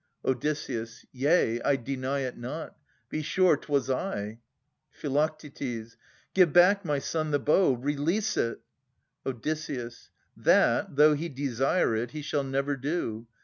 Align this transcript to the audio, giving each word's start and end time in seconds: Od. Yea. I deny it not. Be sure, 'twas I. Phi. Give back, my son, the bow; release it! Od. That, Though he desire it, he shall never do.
Od. 0.25 0.43
Yea. 1.11 1.61
I 1.61 1.75
deny 1.75 2.21
it 2.21 2.35
not. 2.35 2.75
Be 3.09 3.21
sure, 3.21 3.55
'twas 3.55 3.87
I. 3.87 4.39
Phi. 4.89 5.29
Give 6.33 6.51
back, 6.51 6.83
my 6.83 6.97
son, 6.97 7.29
the 7.29 7.37
bow; 7.37 7.73
release 7.73 8.35
it! 8.35 8.61
Od. 9.27 9.43
That, 10.37 10.95
Though 10.95 11.13
he 11.13 11.29
desire 11.29 11.95
it, 11.95 12.09
he 12.09 12.23
shall 12.23 12.43
never 12.43 12.75
do. 12.75 13.27